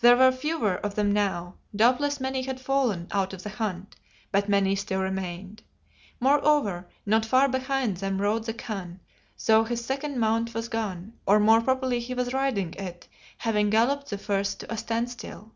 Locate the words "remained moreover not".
5.00-7.24